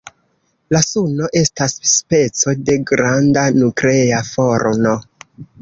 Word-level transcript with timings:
La 0.75 0.79
Suno 0.85 1.27
estas 1.41 1.75
speco 1.91 2.55
de 2.71 2.79
granda 2.93 3.47
nuklea 3.61 4.27
forno. 4.35 4.99